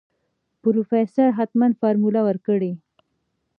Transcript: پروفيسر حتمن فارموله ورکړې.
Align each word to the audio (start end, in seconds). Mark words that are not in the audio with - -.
پروفيسر 0.61 1.27
حتمن 1.37 1.71
فارموله 1.79 2.21
ورکړې. 2.27 2.71